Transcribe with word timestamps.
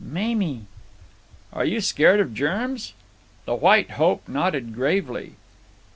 "Mamie." 0.03 0.61
"Are 1.53 1.63
you 1.63 1.79
scared 1.79 2.19
of 2.19 2.33
germs?" 2.33 2.93
The 3.45 3.53
White 3.53 3.91
Hope 3.91 4.27
nodded 4.27 4.73
gravely. 4.73 5.33